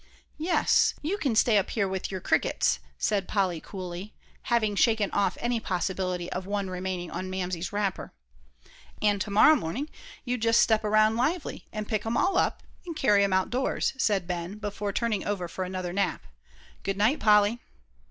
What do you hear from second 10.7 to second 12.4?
around lively and pick 'em all